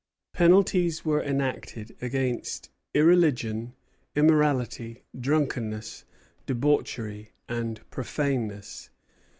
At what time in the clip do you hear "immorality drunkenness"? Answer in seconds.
4.15-6.05